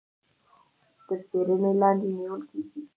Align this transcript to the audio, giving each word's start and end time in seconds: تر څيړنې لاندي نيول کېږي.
تر 1.07 1.19
څيړنې 1.29 1.71
لاندي 1.81 2.09
نيول 2.17 2.41
کېږي. 2.49 2.79